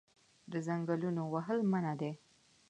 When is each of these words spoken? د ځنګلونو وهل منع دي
د 0.51 0.53
ځنګلونو 0.67 1.21
وهل 1.33 1.59
منع 1.71 1.93
دي 2.01 2.11